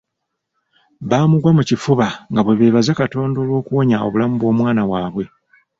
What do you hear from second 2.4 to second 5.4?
bwe beebaza Katonda olw'okuwonya obulamu bw'omwana waabwe.